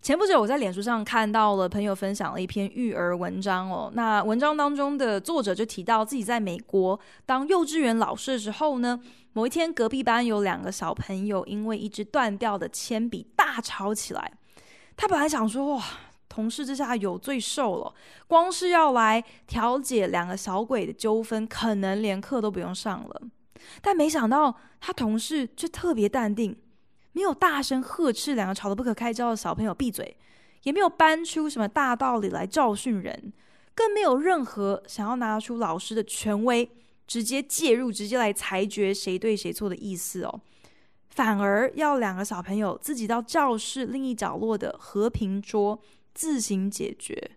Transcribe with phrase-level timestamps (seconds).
[0.00, 3.90] 前不久，我在脸书上看到了朋友分享了一篇育儿文章哦。
[3.94, 8.98] 那文章当中的作者就提到自己在美国当幼稚园老师的时候呢，
[9.32, 14.32] 某一天隔壁班有两个小朋友因为一支断掉的铅笔大吵起来。
[14.96, 15.84] 他本来想说哇，
[16.28, 17.92] 同事之下有罪受了，
[18.28, 23.22] 光是要来调解两个小鬼的纠纷，可能连课都不用上了。
[23.82, 26.56] 但没想到他同事却特别淡定。
[27.18, 30.16] 没有大声呵斥两个吵得不可开交的小朋友闭嘴，
[30.62, 33.32] 也没有搬出什么大道理来教训人，
[33.74, 36.70] 更没有任何想要拿出老师的权威
[37.08, 40.40] 直接介入、直接来裁决谁对谁错的意思哦，
[41.08, 45.76] 反而要两个小朋友自己到教室另一角落的和平桌
[46.14, 47.32] 自行解决。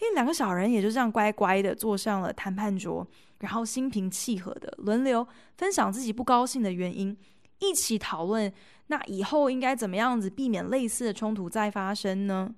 [0.00, 3.06] 因为两个小人也就这样乖乖的坐上了谈判桌，
[3.40, 7.14] 然后心平气和的轮流分享自己不高兴的原因，
[7.58, 8.50] 一起讨论。
[8.90, 12.52] 那以后应该怎么样子避免类似的冲突再发生呢？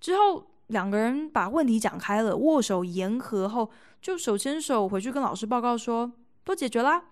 [0.00, 6.10] 之后两个人把问题讲开了，握手言和后，就手牵手回去跟老师报告说
[6.42, 7.04] 都解决啦。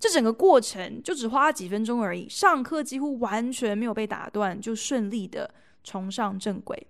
[0.00, 6.88] 这整个过程就只花了几分钟而已，上课几乎完全没有被打断，就顺利的重上正轨。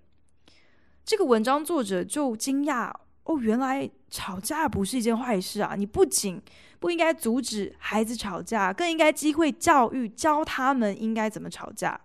[1.05, 2.91] 这个文章作者就惊讶。
[3.25, 5.75] 哦，原来吵架不是一件坏事啊！
[5.77, 6.43] 你不仅
[6.81, 12.01] 不应该阻止孩子吵架，更应该机会教育，教他们应该怎么吵架。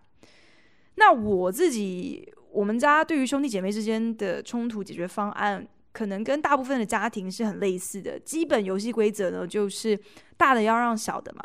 [0.95, 8.19] 那我自己，我们家对于兄弟姐妹之间的冲突解决方案，可能跟大部分的家庭是很类似的。
[8.19, 9.99] 基本游戏规则呢，就是
[10.37, 11.43] 大的要让小的嘛。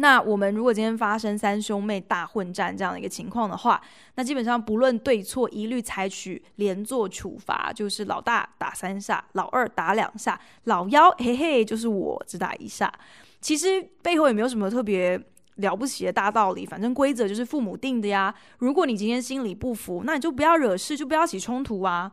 [0.00, 3.82] 那我们如果今天发生三兄妹大混战这样的一个情况的话，
[4.14, 12.92] 那基本上不论对错，一律采取连坐处罚，就是老大打三下，老二打两下，老幺嘿嘿就是我只打一下。
[13.40, 15.20] 其实背后也没有什么特别
[15.56, 18.32] 了不起的大道理，反正规则就是父母定的呀。
[18.58, 22.12] 如果你今天心里不服，那你就不要惹事，就不要起冲突啊。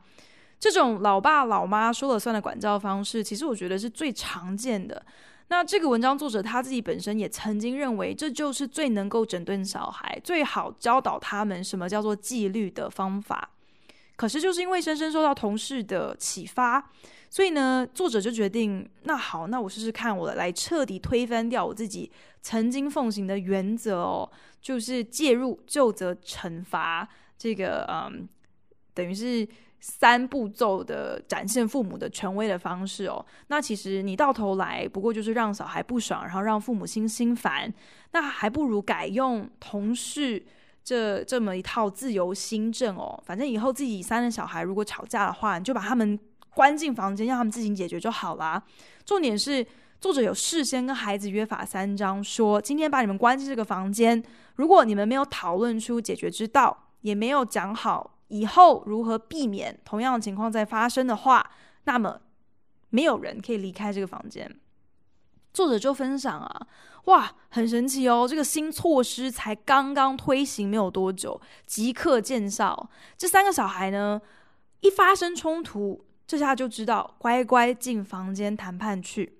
[0.59, 5.05] 这种老爸老妈说了算的管教方式，其实我觉得是最常见的。
[5.47, 13.51] 那这个文章作者他自己本身也曾经认为，这就是最能够整顿小孩、最好教导他们什么叫做纪律的方法。
[14.15, 16.89] 可是就是因为深深受到同事的启发，
[17.29, 24.31] 所以呢，作者就决定，那好，那我试试看，我来彻底推翻掉我自己曾经奉行的原则哦，
[24.61, 27.07] 就是介入就责惩罚
[27.37, 28.27] 这个，嗯，
[28.93, 29.47] 等于是。
[29.87, 37.71] 三步骤的展现父母的权威的方式哦，那其实你到头来不过就是让小孩不爽，然后让父母心心烦，
[38.11, 40.43] 那还不如改用同事
[40.83, 43.21] 这这么一套自由心证哦。
[43.27, 46.19] 反正以后自己三个小孩如果吵架的话，你就把他们
[46.55, 48.59] 关进房间，让他们自行解决就好啦。
[49.05, 49.63] 重点是
[50.01, 54.23] 作者有事先跟孩子约法三章，说今天把你们关进这个房间，
[54.55, 58.14] 如果你们没有讨论出解决之道，也没有讲好。
[58.27, 61.51] 以后如何避免同样的情况再发生的话，
[61.83, 62.19] 那么
[62.89, 64.59] 没有人可以离开这个房间。
[65.53, 66.67] 作者就分享啊，
[67.05, 72.89] 哇，很神奇哦，这个新措施才刚刚推行没有多久，即刻见效。
[73.17, 74.21] 这三个小孩呢，
[74.81, 79.37] 一发生冲突，这下就知道乖乖进房间谈判去。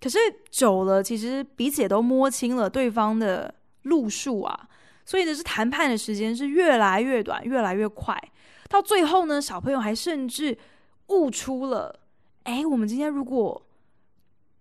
[0.00, 0.18] 可是
[0.50, 4.68] 久了，其实彼此也都摸清了对方的路数啊。
[5.06, 8.20] 所以呢，是谈判的时间是越来越短，越来越快。
[8.68, 10.58] 到最后呢，小朋友还甚至
[11.06, 12.00] 悟出了：
[12.42, 13.64] 哎，我们今天如果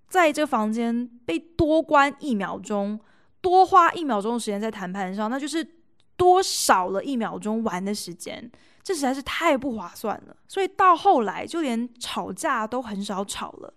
[0.08, 3.00] 在这个房间被多关一秒钟，
[3.42, 5.68] 多花一秒钟的时间在谈判上，那就是
[6.16, 8.50] 多少了一秒钟玩的时间，
[8.84, 10.38] 这实在是太不划算了。
[10.48, 13.74] 所以到后来，就连吵架都很少吵了。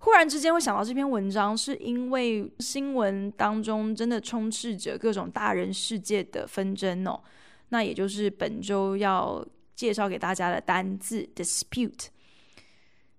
[0.00, 7.20] 忽然之间会想到这篇文章，是因为新闻当中真的充斥着各种大人世界的纷争哦。
[7.68, 12.06] 那也就是本周要介绍给大家的单字 dispute。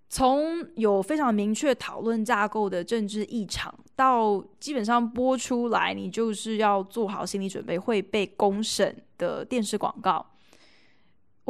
[0.10, 10.25] 从有非常明确讨论架构的政治议场，到基本上播出来，你就是要做好心理准备会被公审的电视广告。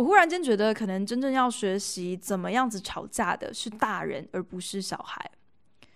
[0.02, 5.30] 我忽然间觉得，可能真正要学习怎么样子吵架的是大人，而不是小孩。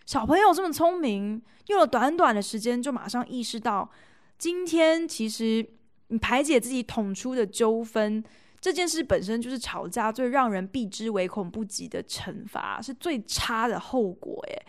[0.06, 3.90] 小朋友这么聪明，用了短短的时间就马上意识到，
[4.38, 5.68] 今天其实
[6.10, 8.24] 你排解自己捅出的纠纷，
[8.62, 14.40] 这件事本身就是吵架最让人避之唯恐不及的惩罚，是最差的后果。
[14.50, 14.66] 诶，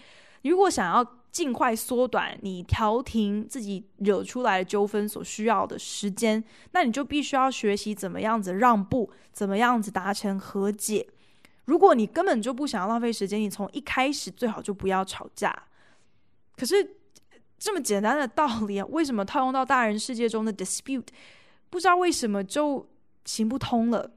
[0.48, 1.04] 如果想要
[1.36, 11.06] 尽快缩短你调停自己惹出来的纠纷所需要的时间，那你就必须要学习怎么样子让步，怎么样子达成和解。
[11.66, 15.54] 如果你根本就不想要浪费时间，你从一开始最好就不要吵架。
[16.56, 16.96] 可是
[17.58, 21.08] 这么简单的道理啊，为什么套用到大人世界中的 dispute，
[21.68, 22.88] 不知道为什么就
[23.26, 24.10] 行不通了？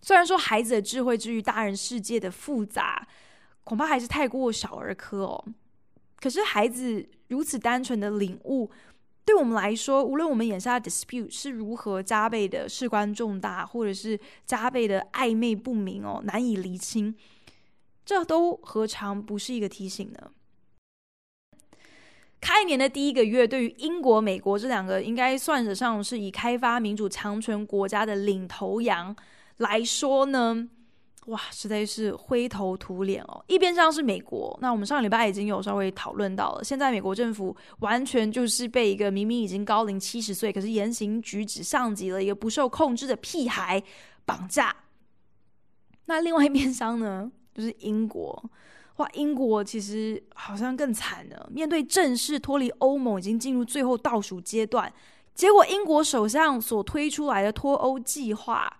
[0.00, 3.06] 虽然说孩子的智慧之于大人世界的复杂，
[3.62, 5.44] 恐怕还是太过小儿科哦。
[6.22, 8.70] 可是孩子如此单纯的领悟。
[9.24, 17.14] 对我们来说，无论我们眼下的 dispute 是如何加倍的事关重大，或者是加倍的暧昧不明哦，难以厘清，
[18.04, 20.30] 这都何尝不是一个提醒呢？
[22.40, 29.14] 开年的第一个月，对于英国、美国这两个应该算得上是以开发民主强权国家的领头羊
[29.58, 30.68] 来说呢，
[31.26, 33.44] 哇，实在是灰头土脸哦！
[33.46, 43.80] 一边厢是美国，那我们上个礼拜已经有稍微讨论到了，现在美国政府完全就是被一个明明已经高龄七十岁，可是言行举止像极了一个不受控制的屁孩
[44.24, 44.74] 绑架。
[46.06, 48.50] 那另外一边厢呢，就是英国，
[48.96, 54.92] 哇，英国其实好像更惨呢，面对正式脱离欧盟已经进入最后倒数阶段，
[55.36, 58.78] 结果英国首相所推出来的脱欧计划。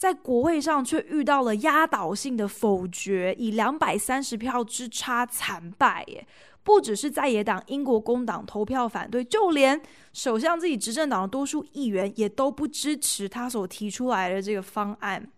[0.00, 6.02] 在国会上却遇到了压倒性的否决，以两百三十票之差惨败。
[6.08, 6.26] 耶，
[6.62, 9.78] 不只是在野党英国工党投票反对，就连
[10.14, 15.30] 首相自己执政党的多数议员也都不支持他所提出来的这个方案。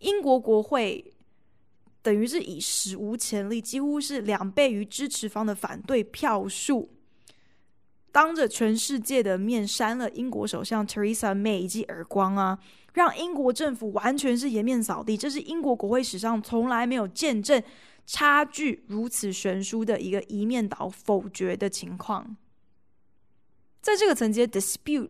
[0.00, 1.14] 英国国会
[2.02, 6.90] 等于是以史无前例，几乎是两倍于支持方的反对票数，
[8.10, 12.58] 当着全世界的面扇了英国首相 Theresa May 一记耳光啊！
[12.92, 17.62] 让英国政府完全是颜面扫地，这是英国国会史上从来没有见证
[18.06, 22.36] 差距如此悬殊的一个一面倒否决的情况。
[23.80, 25.08] 在这个层级 dispute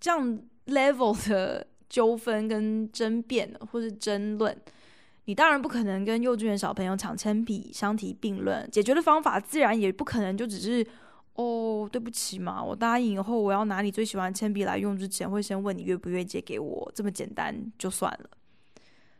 [0.00, 4.56] 这样 level 的纠纷跟争辩或是争论，
[5.26, 10.86] 你当然不可能跟幼稚园小朋友抢铅笔相提并论，解决的方法自然也不可能就只是。
[11.34, 18.30] 哦，对不起嘛，我答应以后我要拿你最喜欢铅笔来用之前，会先问你愿不愿意借给我，这么简单就算了。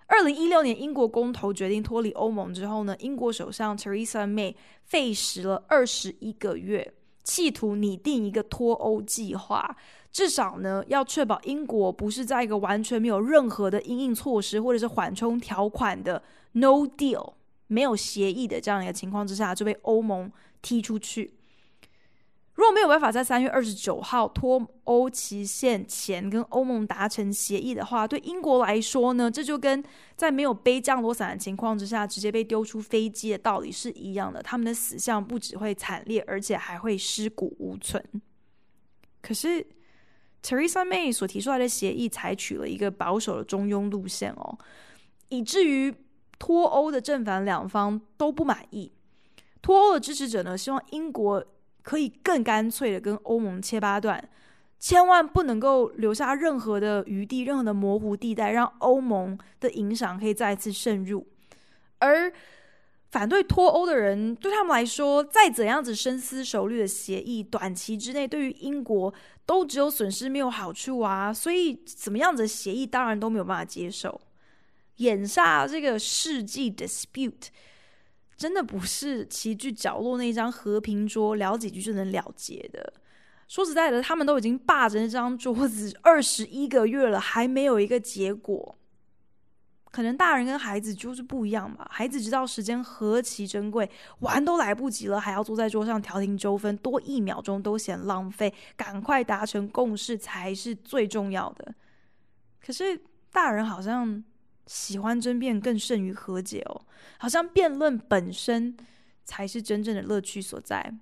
[0.07, 4.55] 二零一六年英国公投决定脱离欧盟之后呢，英国首相 Theresa May
[4.85, 6.93] 费时了二十一个月，
[7.25, 9.75] 企图拟定一个脱欧计划，
[10.11, 16.23] 至少呢要确保英国不是在一个完全没有任何的因应措施或者是缓冲条款的
[16.53, 17.33] No Deal
[17.69, 20.31] 没有协议的这样一个情况之下就被欧盟
[20.61, 21.33] 踢出去。
[22.63, 29.83] 如果没有办法在三月二十九号脱欧期限前跟欧盟达成协议的话，对英国来说呢，这就跟
[30.15, 34.41] 在没有背降落伞的情况之下直接被丢出飞机的道理是一样的。
[34.41, 38.01] 他们的死相不只会惨烈，而且还会尸骨无存。
[39.21, 39.67] 可是
[40.41, 44.57] ，Teresa May 所提出来的协议采取了一个保守的中庸路线哦，
[45.31, 45.93] 以至于
[46.39, 48.93] 脱欧的正反两方都不满意。
[49.61, 51.45] 脱欧的支持者呢，希望英国。
[51.83, 54.29] 可以更干脆的跟欧盟切八段，
[54.79, 61.27] 千万不能够留下任何的余地、任何的模糊地带，让欧盟的影响可以再次渗入。
[61.99, 62.33] 而
[63.11, 69.13] 反对脱欧的人，对他们来说，再怎样子深思熟虑的协议，短期之内对于英国
[69.45, 71.33] 都只有损失没有好处啊！
[71.33, 74.21] 所以，怎么样子的协议，当然都没有办法接受。
[74.97, 77.49] 眼下这个世纪 dispute。
[78.37, 82.93] 真的不是齐聚角落那张和平桌聊几句就能了结的。
[83.47, 88.77] 说实在的，他们都已经霸着那张桌子二十一个月了，还没有一个结果。
[89.91, 91.87] 可能大人跟孩子就是不一样吧。
[91.93, 93.89] 孩子知道时间何其珍贵，
[94.21, 101.75] 玩都来不及了，还要坐在桌上调停纠纷，多一秒钟都嫌浪费，赶快达成共识才是最重要的。
[102.65, 102.99] 可是
[103.31, 104.25] 大人好像。
[104.73, 106.81] 喜欢争辩更胜于和解哦，
[107.19, 108.75] 好像辩论本身
[109.23, 110.95] 才是真正的乐趣所在。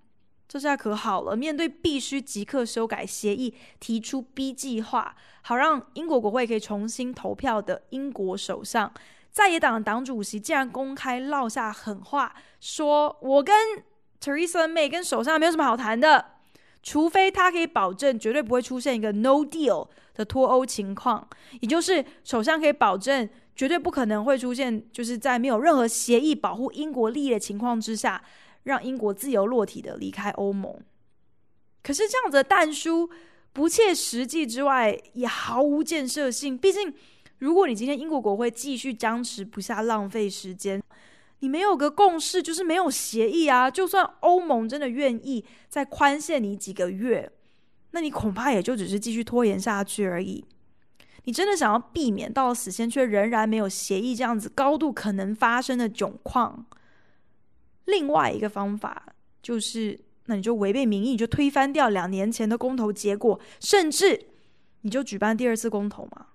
[0.48, 8.92] 这下可好了，面对必须即刻修改协议、提出 B 计划，好让英国国会可以重新投票的英国首相，
[9.30, 13.54] 在野党的党主席竟然公开撂下狠话，说我跟
[14.20, 16.32] Teresa May 跟首相没有什么好谈的，
[16.82, 21.28] 除非他可以保证绝对不会出现一个 No Deal 的脱欧情况，
[21.60, 23.28] 也就是首相可以保证。
[23.56, 28.22] 绝对不可能会出现，就是在没有任何协议保护英国利益的情况之下，
[28.62, 30.74] 让英国自由落体的离开欧盟。
[31.82, 33.10] 可是这样子的但书
[33.52, 36.56] 不切实际之外，也毫无建设性。
[36.56, 36.94] 毕竟，
[37.36, 40.82] 如果你今天英国国会继续僵持不下，浪费时间，
[41.40, 43.70] 你没有个共识，就是没有协议啊。
[43.70, 47.30] 就算欧盟真的愿意再宽限你几个月，
[47.90, 50.44] 那你恐怕也就只是继续拖延下去而已。
[51.24, 56.64] 你真的想要避免到死线却仍然没有协议这样子高度可能发生的窘况，
[57.84, 64.28] 另外一个方法就是，那你就违背民意，就推翻掉两年前的公投结果，甚至
[64.80, 66.28] 你就举办第二次公投嘛。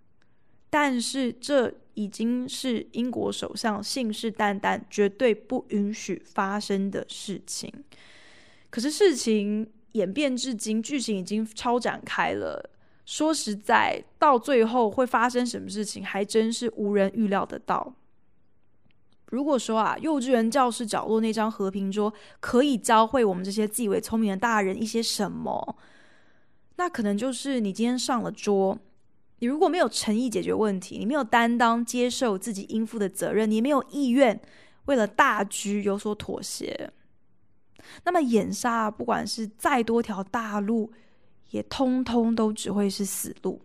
[0.70, 7.74] 但是这已经是英国首相信誓旦旦绝对不允许发生的事情。
[8.70, 12.70] 可是事情演变至今，剧情已经超展开了。
[13.06, 17.96] 说实在，到最后会发生什么事情，还真是无人预料得到。
[19.28, 25.78] 如果说啊，幼稚园教室角落那张和平桌可以教会我们这些自以为聪明的大人一些什么，
[26.78, 28.78] 那可能就是你今天上了桌。
[29.40, 34.40] 你如果没有诚意解决问题，你没有担当接受自己应负的责任，你没有意愿
[34.86, 36.92] 为了大局有所妥协，
[38.04, 40.92] 那么眼下不管是再多条大路，
[41.52, 43.62] 也通通都只会是死路。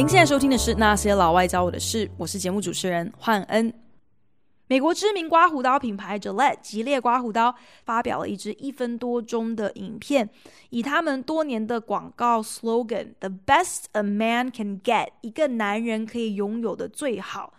[0.00, 3.70] 您现在收听的是《那些老外教我的事》，我是节目主持人焕恩。
[4.66, 7.54] 美国知名刮胡刀品牌 Gillette 吉列刮胡刀
[7.84, 10.26] 发表了一支一分多钟的影片，
[10.70, 17.52] 以他们多年的广告 slogan “The best a man can get”，一个男人可以拥有的最好，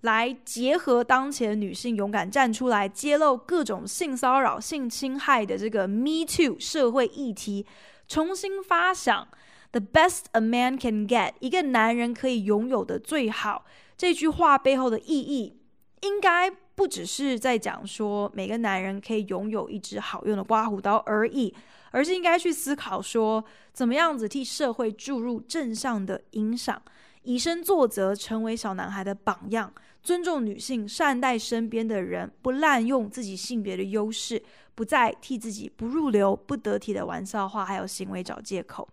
[0.00, 7.64] 来结合当前女性勇敢站出来揭露各种性骚扰、性侵害的这个 Me Too 社会议题，
[8.08, 9.28] 重新发想。
[9.76, 13.66] The best a man can get，一个男人可以拥有的最好。
[13.94, 15.60] 这句话背后的意义，
[16.00, 21.54] 应该不只是在讲说每个男人可以拥有一支好用的刮胡刀而已，
[21.90, 26.80] 而是应该去思考说，怎么样子替社会注入正向的影响，
[27.24, 29.70] 以身作则，成为小男孩的榜样，
[30.02, 34.42] 尊重女性，善待身边的人，不滥用自己性别的优势，
[34.74, 38.88] 不再替自己不入流、不得体的玩笑话还有行为找借口。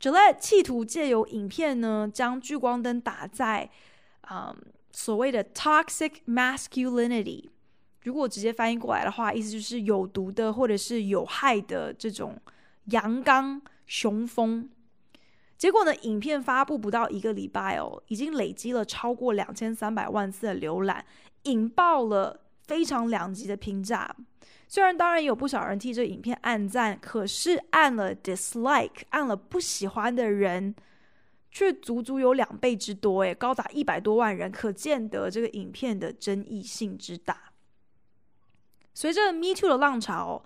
[0.00, 3.68] Gillette 企图借由影片呢，将聚光灯打在，
[4.30, 4.56] 嗯，
[4.92, 7.48] 所谓的 toxic masculinity。
[8.02, 12.40] 如果直接翻译过来的话，意思就是有毒的或者是有害的这种
[12.86, 14.70] 阳刚雄风。
[15.56, 21.04] 结果呢，影片发布不到一个礼拜哦，已经累积了超过两千三百万次的浏览，
[21.42, 24.14] 引爆了非常两极的评价。
[24.70, 30.74] 虽然当然有不少人替这影片按赞，可是按了 dislike，按了不喜欢的人
[31.50, 37.44] 却足足有两倍之多，诶，高达一百多万人，可见得这个影片的争议性之大。
[38.92, 40.44] 随着 Me Too 的浪潮，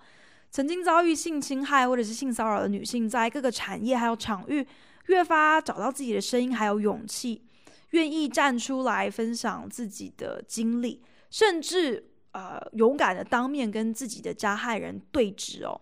[0.49, 4.65] 曾经遭遇性侵害或者是性骚扰的女性，在各个产业还有场域，
[5.07, 7.43] 越发找到自己的声音，还有勇气，
[7.89, 12.11] 愿意站出来分享自己的经历，甚至。
[12.33, 15.79] 呃，勇敢的当面跟自己的加害人对峙哦。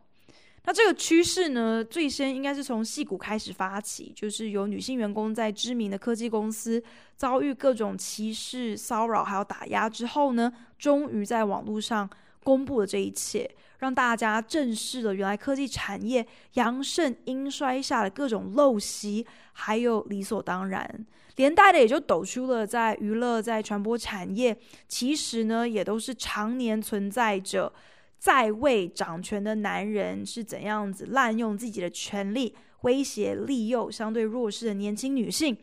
[0.64, 6.82] 那这个趋势呢，最先应该是从戏骨开始发起，就是有女性员工在知名的科技公司
[7.16, 12.08] 遭遇各种歧视、骚扰还有打压之后呢，终于在网络上
[12.44, 21.06] 公布了这一切，让大家正视了原来科技产业阳盛阴衰下的各种陋习，还有理所当然。
[21.38, 24.56] 连带的也就抖出了在娱乐、在传播产业，
[24.88, 27.72] 其实呢也都是常年存在着
[28.20, 35.58] 在位掌权的男人是怎样子滥用自己的权力，威胁利诱相对弱势的年轻女性，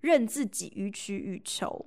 [0.00, 1.86] 任自己予取予求。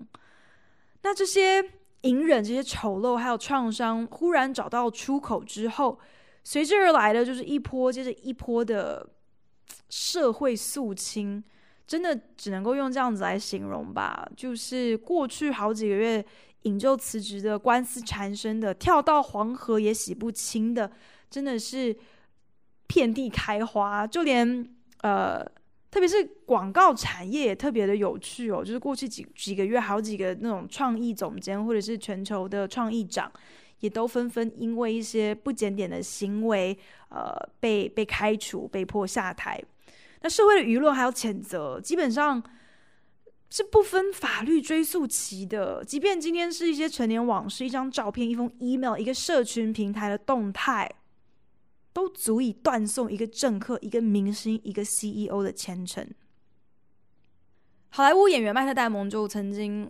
[1.02, 1.62] 那这些
[2.04, 6.00] 隐忍、这些丑陋还有创伤，忽然找到出口之后，
[6.44, 9.06] 随之而来的就是一波接着一波的
[9.90, 11.44] 社会肃清。
[11.86, 16.26] 真的只能够用这样子来形容吧，就是过去好几个月
[16.62, 20.90] 引咎辞职的官司缠身的，跳到黄河也洗不清的，
[21.30, 21.96] 真的是
[22.88, 24.08] 遍地开花。
[24.08, 24.66] 就连
[25.02, 25.46] 呃，
[25.94, 33.32] 特别是广告产业也特别的有趣哦，就是过去几几个月，好几个那种创意总监或者是全球的创意长，
[33.80, 36.76] 也都纷纷因为一些不检点的行为，
[37.10, 39.64] 呃，被被开除，被迫下台。
[40.22, 42.42] 那社会的舆论还有谴责，基本上
[43.52, 45.86] 是不分法律追溯期的。
[45.86, 50.90] 即便今天是一些陈年往事，一张照片、一封 email、一个社群平台的动态，
[51.94, 56.06] 都足以断送一个政客、一个明星、一个 CEO 的前程。
[57.90, 59.88] 好莱坞演员麦特·戴蒙就曾经，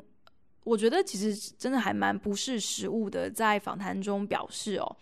[0.65, 4.98] 我觉得其实真的还蛮不识时务的，在访谈中表示哦，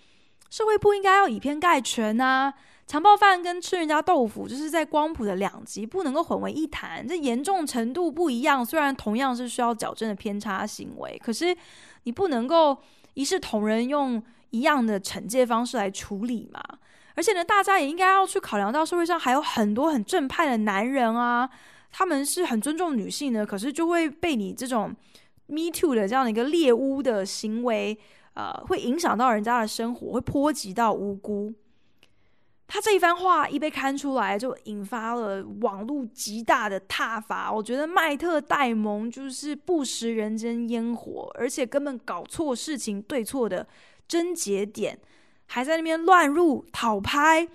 [0.52, 2.54] 社会不应该要以偏概全啊，
[2.86, 11.58] 强暴犯跟吃人家豆腐就是在光谱的两极，不能够混为一谈，这严重程度不一样，虽然同样是需要矫正的偏差行为，可是
[12.04, 12.78] 你不能够
[13.16, 16.62] 一视同仁，用一样的惩戒方式来处理嘛。
[17.16, 21.50] 而且呢，大家也应该要去考量到社会上还有很多很正派的男人啊，
[21.92, 24.96] 他们是很尊重女性的，可是就会被你这种
[25.48, 27.98] Me Too 的这样的一个猎巫的行为，
[28.34, 31.54] 呃，会影响到人家的生活，会波及到无辜。
[32.74, 37.52] 他这一番话一被刊出来，就引发了网络极大的挞伐。
[37.52, 43.68] 我觉得麦特戴蒙就是不食人间烟火，而且根本搞错事情对错的
[44.08, 44.98] 症结点。
[45.54, 47.46] 还在那边乱入讨拍，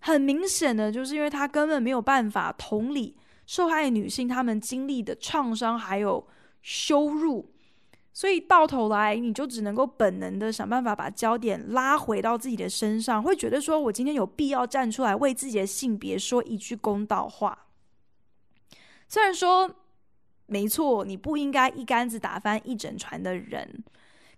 [0.00, 6.26] 很明显的就是因为他根本没有办法同理受害女性她们经历的创伤还有
[6.62, 7.52] 羞辱，
[8.12, 17.66] 所以到头来你就只能够本能的想办法把焦点拉回到自己的身上，会觉得说我今天有必要站出来为自己的性别说一句公道话。
[19.06, 19.72] 虽然说
[20.46, 23.84] 没错，你不应该一竿子打翻一整船的人，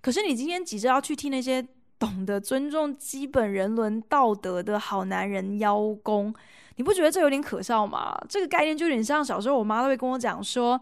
[0.02, 1.66] 可是你今天急着要去替那些。
[1.98, 6.34] 懂得尊重基本人伦道德的好男人邀功，
[6.76, 8.14] 你不觉得这有点可笑吗？
[8.28, 10.78] 这个概念就有点像小时候我妈都会跟我讲说：“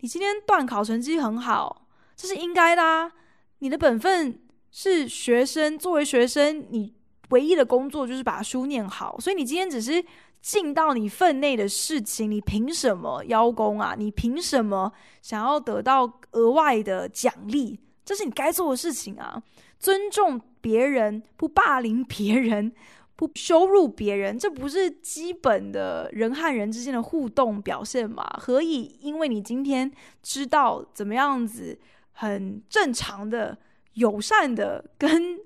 [0.00, 3.10] 你今天段考成绩很好，这是应该的啊。
[3.58, 4.38] 你的本分
[4.70, 6.94] 是学生，作为学生，你
[7.30, 9.18] 唯一的工作就是把书念好。
[9.18, 10.04] 所以你今天只是
[10.40, 13.96] 尽到你分内的事情，你凭什么邀功啊？
[13.98, 17.80] 你凭什么想要得到额外的奖励？
[18.04, 19.42] 这是你该做的事情啊。”
[19.78, 22.72] 尊重别人，不霸凌别人，
[23.14, 28.24] 不羞辱别人，这不是基本的人和人之间的互动表现吗？
[28.38, 29.90] 何以因为你今天
[30.22, 31.78] 知道怎么样子
[32.12, 33.56] 很正常的、
[33.94, 35.38] 友善的跟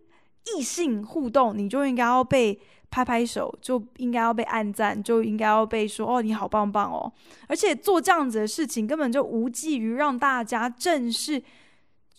[0.57, 2.59] 异性互动，你就应该要被
[2.91, 7.13] 拍拍手，就应该要被按赞，就应该要被说哦，你好棒棒哦！
[7.47, 11.41] 而且做这样子的事情，根本就无济于让大家正视。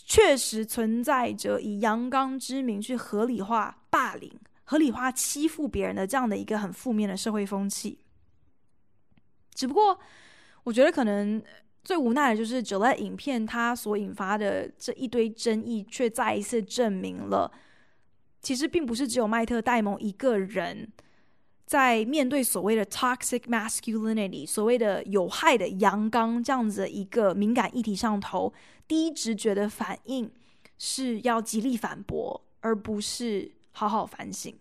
[0.05, 4.31] 确实存在着以阳刚之名去合理化霸凌、
[4.63, 7.99] 合理化欺负别人的这样的一个很负面的社会风气。
[9.53, 9.97] 只不过，
[10.63, 11.41] 我觉得可能
[11.83, 17.51] 最无奈的就是九段影片它所引发的这一堆争议，却再一次证明了，
[18.41, 20.91] 其实并不是只有麦特戴蒙一个人。
[21.71, 28.53] 在面对所谓的 toxic masculinity，所谓的有害的阳刚这样子一个敏感议题上头，
[28.89, 30.29] 第一直觉的反应
[30.77, 34.53] 是要极力反驳，而不是好好反省。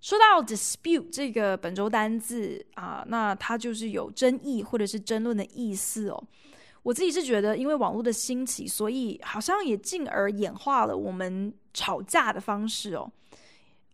[0.00, 6.24] 说到 dispute 这个本周单字啊，那它就是有争议或者是争论的意思哦。
[6.82, 13.08] 我自己是觉得，因为网络的兴起，所以好像也进而演化了我们吵架的方式哦。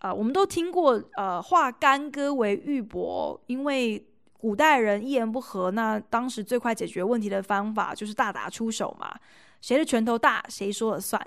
[0.04, 9.18] 啊、我们都听过，呃，化干戈为玉帛，因为古代人一言不合，那当时最快解决问题的方法就是大打出手嘛，
[9.62, 11.18] 谁的拳头大，谁说了算。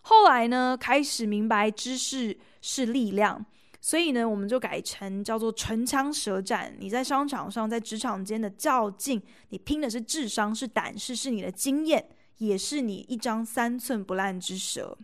[0.00, 3.44] 后来呢，开始明白知识是力量，
[3.82, 6.74] 所以呢，我们就改成叫做唇枪舌战。
[6.78, 14.96] 你在商场上，在职场间的较劲，你拼的是智商，是胆识，是你的经验，也是你一张三寸不烂之舌。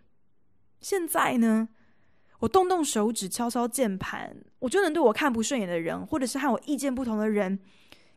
[0.81, 1.69] 现在呢？
[2.43, 7.57] 我动动手指，敲敲键盘，我就能对我看不顺眼的人，或者是和我意见不同的人，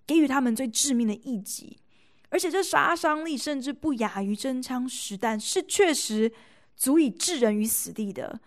[0.07, 1.77] 给予他们最致命的一击。
[2.29, 6.31] 而且这杀伤力甚至不亚于真枪实弹，是确实
[6.75, 8.39] 足以置人于死地的。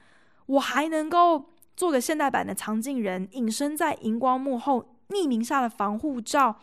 [0.47, 6.59] 我还能够做个现代版的藏镜人，隐身在荧光幕后，匿名下的防护罩。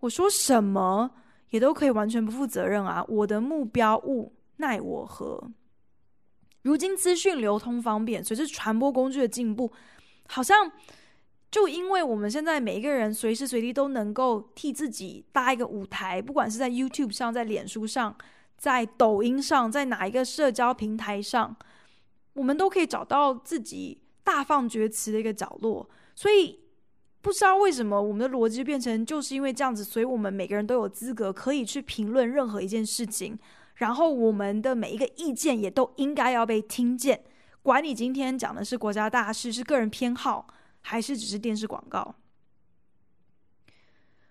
[0.00, 1.10] 我说什么
[1.48, 3.02] 也都可以完全不负责任啊！
[3.08, 5.50] 我的目标物奈我何？
[6.68, 9.72] 如今资讯流通方便，随着传播工具的进步，
[10.26, 10.70] 好像
[11.50, 18.14] 就因为我们现在每一个人随时随地都能够替自己搭一个舞台，不管是在 YouTube 上、在脸书上、
[18.58, 21.56] 在抖音上、在哪一个社交平台上，
[22.34, 25.88] 我们都可以找到自己大放厥词的一个角落。
[26.14, 26.60] 所以
[27.22, 33.38] 不知道为什么我们的逻辑变成就是因为这样子，所以我们每个人都有资格可以去评论任何一件事情。
[33.78, 37.24] 然后我们的每一个意见也都应该要被听见，
[37.62, 40.46] 管你今天讲的是国家大事、是个人偏好，
[40.80, 42.14] 还是只是电视广告。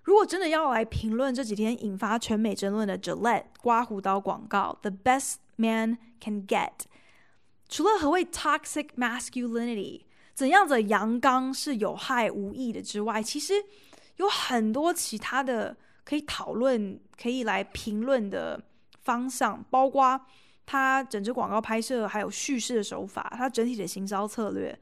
[0.04, 6.72] 如果真的要来评论这几天引发全美争论的 Gillette 刮胡刀广告，The best man can get，
[7.68, 10.02] 除了何谓 toxic masculinity，
[10.34, 13.54] 怎样的阳刚是有害无益的之外，其实
[14.18, 18.62] 有很多其他的可以讨论、可以来评论的
[19.08, 20.20] 方向，包括
[20.66, 24.78] 它整支广告拍摄，还有叙事的手法，它整体的行销策略。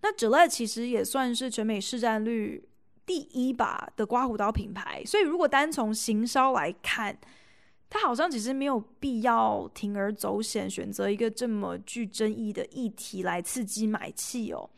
[0.00, 2.66] 那 Gillette 其实也算是全美市占率
[3.04, 7.18] 第一把的刮胡刀品牌，所以如果单从行销来看，
[7.90, 14.70] 它好像其实没有必要铤而走险，选择一个这么具争议的议题来刺激买气哦。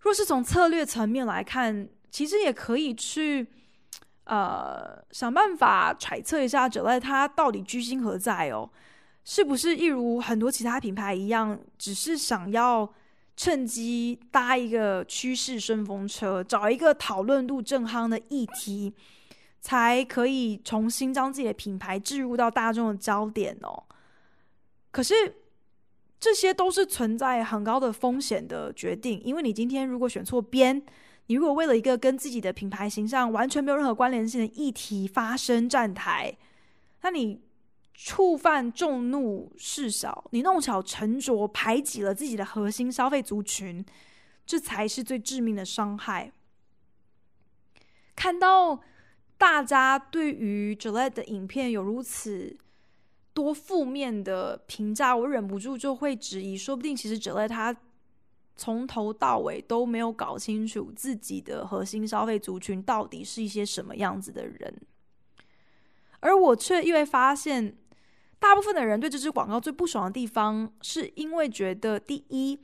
[0.00, 3.46] 若是从策略层面来看，其实也可以去
[4.24, 8.68] 呃想办法揣测一下 g i l e t 它到底居心何在哦，
[9.24, 12.92] 是不是一如很多其他品牌一样，只是想要。
[13.34, 18.92] 趁机搭一个趋势顺风车，找一个讨论度正夯的议题，
[19.58, 23.84] 才可以重新将自己的品牌置入到大众的焦点哦。
[24.90, 25.14] 可是
[26.20, 30.80] 这些都是存在很高的风险的决定，因为你今天如果选错边，
[31.26, 36.36] 你如果为了一个跟自己的品牌形象完全没有任何关联性的议题发声站台，
[37.02, 37.40] 那你。
[37.94, 43.84] 触犯众怒事小，你弄巧成拙，排挤了自己的核心消费族群，
[44.46, 46.32] 这才是最致命的伤害。
[48.16, 48.80] 看到
[49.36, 52.56] 大家对于 Gillette 的影片有如此
[53.34, 57.76] 多负面的评价，我忍不住就会质疑：说不定其实 Gillette 他
[58.56, 64.74] 从头到尾都没有搞清楚自己的核心消费族群到底是一些什么样子的人，
[66.20, 67.76] 而我却意外发现。
[68.38, 72.58] 大部分的人对这支广告最不爽的地方，是因为觉得第一，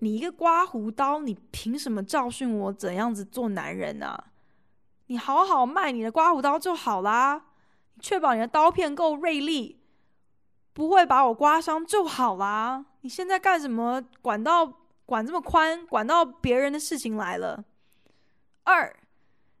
[0.00, 4.32] 你一个刮胡刀，你凭什么教训我怎样子做男人啊？
[5.06, 7.44] 你好好卖你的刮胡刀就好啦，
[8.00, 9.78] 确保你的刀片够锐利，
[10.72, 12.84] 不会把我刮伤就好啦。
[13.02, 14.02] 你现在干什么？
[14.20, 14.66] 管到
[15.06, 17.64] 管这么宽，管到别人的事情来了。
[18.64, 18.94] 二。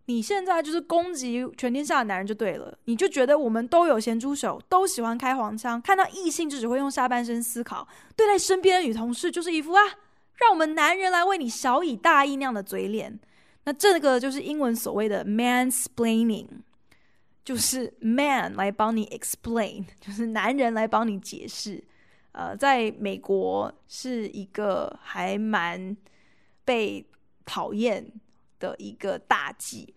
[0.08, 9.82] 你现在就是攻击全天下的男人就对了，你就觉得我们都有咸猪手，都喜欢开黄腔，看到异性就只会用下半身思考，对待身边的女同事就是一副啊，
[10.36, 13.18] 让我们男人来为你小以大义那样的嘴脸。
[13.64, 16.46] 那这个就是英文所谓的 mansplaining，
[17.44, 21.82] 就是 man 来帮你 explain，就是男人来帮你解释。
[22.36, 25.96] 呃，在美国是一个还蛮
[26.66, 27.02] 被
[27.46, 28.06] 讨厌
[28.58, 29.94] 的一个大忌。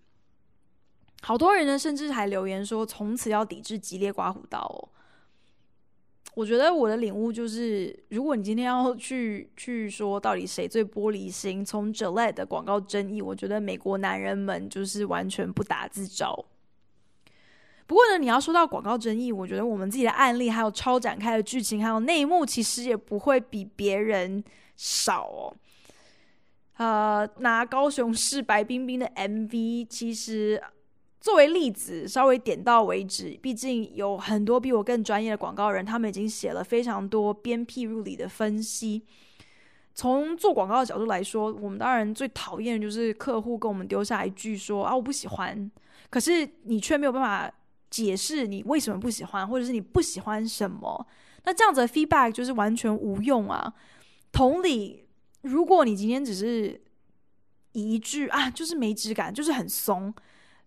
[1.22, 4.88] 好多人呢，甚至还留言说，从此要抵制激烈刮胡刀哦。
[6.34, 16.46] 我觉得我的领悟就是，如果你今天要去去说到底谁最玻璃心，从 Gillette 的广告争议，我觉得美国男人们就是完全不打自招。
[17.90, 24.44] 不过呢，你要说到广告争议，我觉得我们自己的案例，还有超展开的剧情，还有内幕，其实也不会比别人
[24.76, 25.56] 少哦。
[26.78, 30.62] 呃，拿高雄市白冰冰的 MV，其实。
[31.22, 33.38] 作为例子，稍微点到为止。
[33.42, 39.04] 毕竟有很多比我更专业的广告人，他们已经写了非常多鞭辟入里的分析。
[39.94, 45.70] 从做广告的角度来说，我们当然最讨厌的就是客户跟我们丢下一句说：“啊，我不喜欢。”
[46.10, 47.52] 可是你却没有办法
[47.90, 51.08] 解释你为什么不喜欢，或者是你不喜欢什么。
[51.44, 53.74] 那这样子的 feedback 就是完全无用啊。
[54.32, 55.06] 同理，
[55.42, 56.80] 如果你今天只是
[57.72, 60.14] 一句啊，就是没质感，就是很松。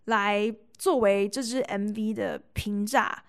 [0.07, 3.23] 来作为这支 MV 的评价，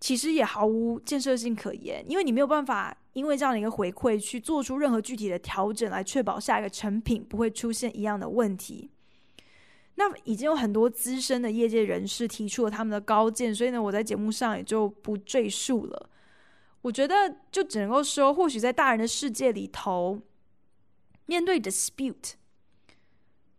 [0.00, 8.90] 其实也毫无建设性可言，因为你没有办法因为这样的一个回馈去做出任何具体的调整，来确保下一个成品不会出现一样的问题。
[9.96, 16.08] 那已经有很多资深的业界人士提出了他们的高见，所以呢，我在节目上也就不赘述了。
[16.82, 20.20] 我觉得就只能够说，或许在大人的世界里头，
[21.26, 22.32] 面对 dispute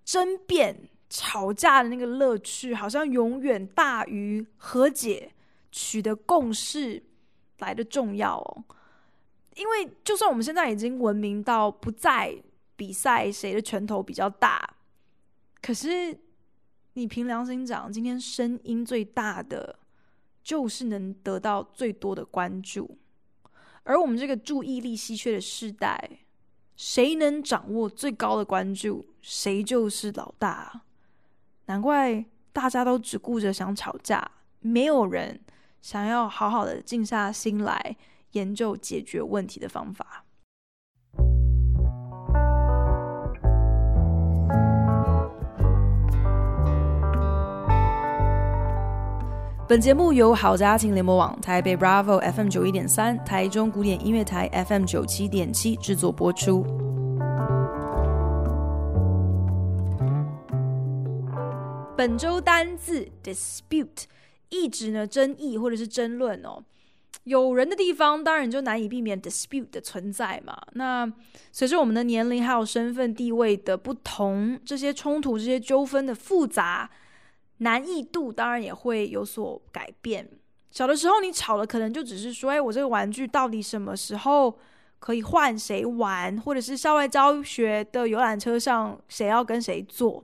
[0.04, 0.89] 争辩。
[1.10, 5.32] 吵架的那个乐趣，好像永远大于和解、
[5.71, 7.02] 取得共识
[7.60, 8.65] 来的重要哦。
[9.56, 12.36] 因为就算我们现在已经文明到不再
[12.76, 14.69] 比赛谁的拳头比较大，
[15.62, 16.13] 可是
[16.97, 19.77] 你凭良心讲，今天声音最大的
[20.41, 22.97] 就是能得到最多的关注。
[23.83, 26.21] 而我们这个注意力稀缺的时代，
[26.75, 30.81] 谁能掌握最高的关注，谁就是老大。
[31.67, 34.31] 难怪大家都只顾着想吵架，
[34.62, 35.39] 没有人
[35.83, 37.95] 想要好好的静下心来
[38.31, 40.25] 研究解决问题的方法。
[49.69, 56.65] 本节目由好家庭联播网、台北 Bravo FM 九一点三、台中古典音乐台 FM 九七点七制作播出。
[61.97, 64.06] 本周单字 dispute，
[64.47, 66.63] 意指呢争议或者是争论哦。
[67.25, 70.58] 有人的地方，当然就难以避免 dispute 的存在嘛。
[70.75, 71.12] 那
[71.51, 76.89] 随着我们的年龄还有身份地位的不同，这些冲突、这些纠纷的复杂
[77.60, 80.30] 难易度，当然也会有所改变。
[80.72, 84.58] 小的时候，你吵的可能就只是说：“哎，我这个玩具到底什么时候
[85.00, 90.24] 可以换谁玩？”或者是校外教学的游览车上谁要跟谁坐？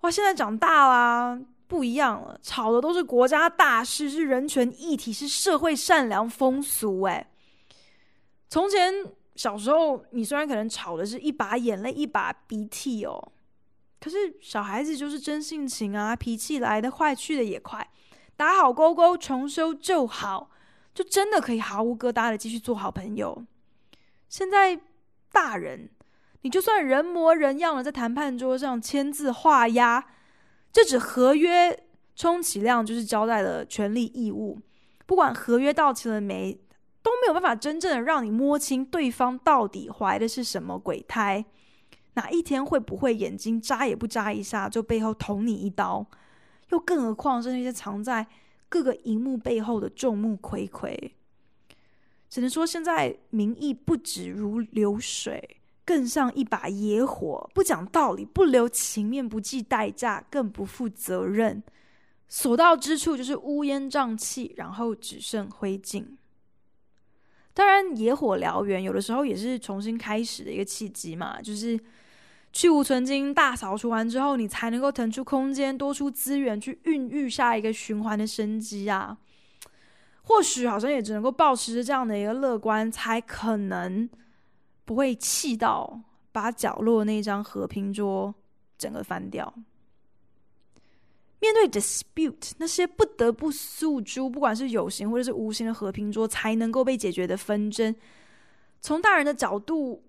[0.00, 1.40] 哇，现在长大啦。
[1.70, 7.02] 不一样了，吵的都是国家大事，是人权议题，是社会善良风俗。
[7.02, 7.30] 哎，
[8.48, 8.92] 从前
[9.36, 13.30] 小时候，你虽然可能吵的是一把眼泪一把鼻涕哦，
[14.00, 17.86] 可是小孩子就是真性情啊，脾气来的快，去的也快，
[18.34, 20.50] 打好勾勾，重修旧好，
[20.94, 23.44] 就真的可以毫无疙瘩的继续做好朋友。
[24.28, 24.80] 现在
[25.30, 25.90] 大人，
[26.40, 30.04] 你就算人模人样的在谈判桌上签字画押。
[30.72, 31.84] 这纸合约
[32.14, 34.58] 充其量就是交代了权利义务，
[35.04, 36.58] 不管合约到期了没，
[37.02, 41.44] 都没有办法真正的让你摸清对方到底怀的是什么鬼胎，
[42.14, 46.06] 哪一天会不会眼睛眨也不眨一下就背后捅你一刀，
[46.70, 48.26] 又更何况是那些藏在
[48.68, 51.12] 各个荧幕背后的众目睽睽，
[52.28, 55.56] 只能说现在民意不止如流水。
[55.82, 61.60] 更像一把野火，不讲道理，不留情面，不计代价，更不负责任。
[62.28, 66.04] 所到之处就是乌烟瘴气，然后只剩灰烬。
[67.52, 71.80] 当然，野火燎原有的时候也是重新开始的一个契机嘛，就是
[72.52, 79.18] 去无存菁，大扫除完之后，你才能够腾出空间，多出资源去孕育下一个循环的生机啊。
[80.22, 84.08] 或许好像也只能够保持着这样的一个乐观，才可能。
[84.82, 86.00] 不会气到
[86.32, 88.34] 把角落那张和平桌
[88.76, 89.54] 整个翻掉。
[91.38, 97.94] 面对 dispute，那些不得不诉诸，不管是有形或者是无形的和平桌才能够被解决的纷争，
[98.80, 100.02] 从大人的角度，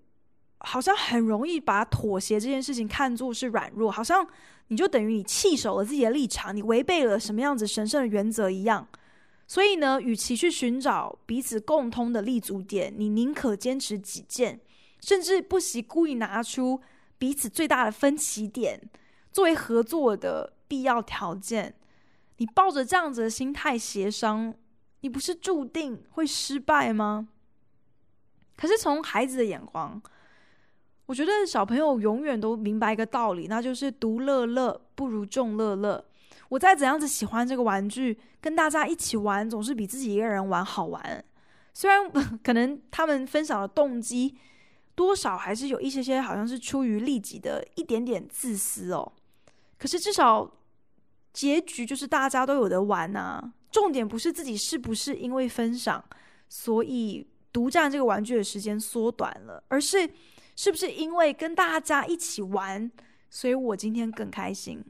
[0.64, 4.26] 好像很容易把妥协这件事情看作是软弱，好像
[4.68, 8.86] 你就等于你弃守了自己的立场，你违背了什么样子神圣的原则一样。
[9.46, 14.60] 所以呢，与其去寻找彼此共通的立足点，你宁可坚持己见。
[15.00, 16.80] 甚至不惜故意拿出
[17.18, 18.80] 彼此最大的分歧点
[19.32, 21.74] 作为合作的必要条件，
[22.36, 24.54] 你抱着这样子的心态协商，
[25.00, 27.26] 你不是注定会失败吗？
[28.56, 30.00] 可是从孩子的眼光，
[31.06, 36.04] 我觉得小朋友永远都明白一个道理，那就是独乐乐不如众乐乐。
[36.48, 41.24] 我再怎样子喜欢这个玩具，跟大家一起玩总是比自己一个人玩好玩。
[41.74, 42.10] 虽然
[42.42, 44.36] 可能他们分享的动机。
[44.94, 49.10] 多少还是有一些些，好像是出于利己的一点点自私哦。
[49.78, 50.48] 可是至少
[51.32, 53.42] 结局就是大家都有得玩啊。
[53.70, 56.04] 重点不是自己是不是因为分享，
[56.46, 60.08] 所以独占这个玩具的时间缩短了，而是
[60.56, 62.90] 是不是因为跟大家一起玩，
[63.30, 64.82] 所以我今天更开心。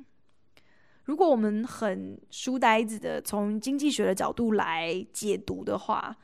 [1.05, 6.17] 如果我们很书呆子的从经济学的角度来解读的话。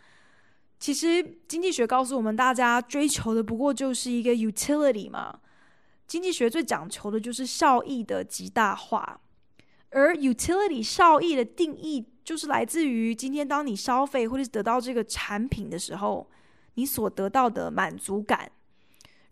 [0.81, 5.41] 其实经济学告诉我们，大家追求的不过就是一个 utility 嘛。
[6.07, 9.21] 经济学最讲求的就是效益的极大化，
[9.91, 16.31] 而 utility 效益的定义就是来自于今天当你消费或者是得到这个产品的时候，
[16.75, 18.49] 你所得到的满足感。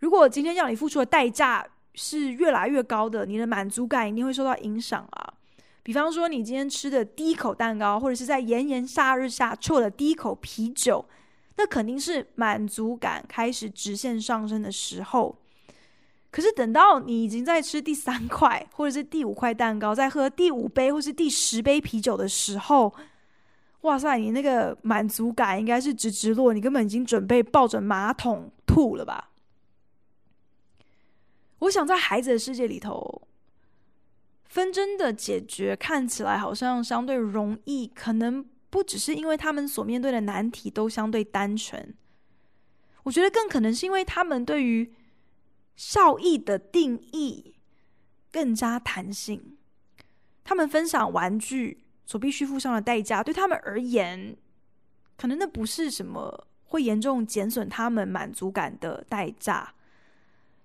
[0.00, 5.32] 如果今天要你付出的代价是越来越高的，你的满足感一定会受到影响啊。
[5.82, 11.04] 比方说，你今天吃的第一口蛋糕，或者是在炎炎夏日下啜的第一口啤酒。
[11.58, 15.34] 那肯定是满足感开始直线上升的时候，
[16.30, 22.92] 可是等到你已经在吃第三块或者是第五块蛋糕，在喝第五杯或是第十杯啤酒的时候，
[23.80, 29.30] 哇塞，你那个满足感应该是直直落，你根本已经准备抱着马桶吐了吧？
[31.60, 33.22] 我想在孩子的世界里头，
[34.44, 38.44] 纷争的解决看起来好像相对容易，可能。
[38.68, 41.94] 不只是因为他们所面对的难题都相对单纯，
[43.04, 44.92] 我觉得更可能是因为他们对于
[45.76, 47.54] 效益的定义
[48.30, 49.56] 更加弹性。
[50.44, 54.36] 他们分享玩具所必须付上的代价，对他们而言，
[55.16, 59.72] 可能那不是什么会严重减损他们满足感的代价。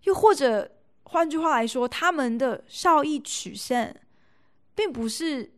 [0.04, 0.70] 又或者
[1.12, 4.02] 换句话来说，他们的效益曲线
[4.74, 5.52] 并不是。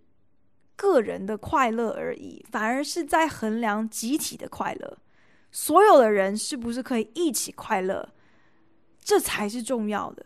[0.76, 4.98] 个人的快乐而已，反而是在衡量集体的快乐。
[5.52, 8.10] 所有的人是不是可以一起快乐，
[9.00, 10.26] 这才是重要的。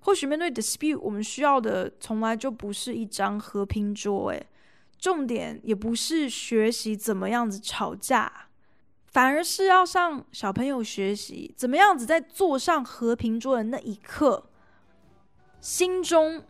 [0.00, 4.44] 或许面对 dispute，我们需要的从来就不是一张和平桌，诶，
[4.98, 8.47] 重点也不是学习怎么样子吵架，
[9.18, 14.44] 反而是要向小朋友学习怎么样子在坐上和平桌的那一刻，
[15.60, 16.40] 心中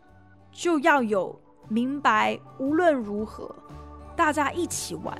[0.51, 3.55] 就要有明白，无论如何，
[4.15, 5.17] 大家一起玩，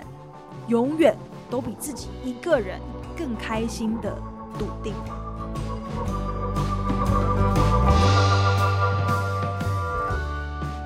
[0.67, 1.17] 永远
[1.49, 2.79] 都比自己一个人
[3.17, 4.15] 更开心的
[4.59, 4.93] 笃定。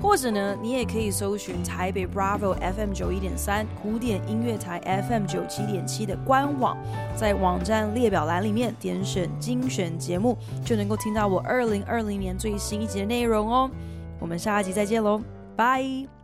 [0.00, 6.76] 或者呢，你也可以搜寻台北 Bravo FM 九一点三古典音乐台 FM 九七点七的官网，
[7.16, 13.70] 在网站列表栏里面点选精选节目，就能够听到我二零二零年最新一集的内容哦。
[14.20, 15.20] 我们下一集再见喽，
[15.56, 16.17] 拜。